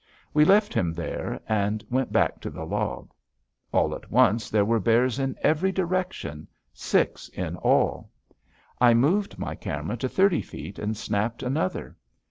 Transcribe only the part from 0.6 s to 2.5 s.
him there and went back to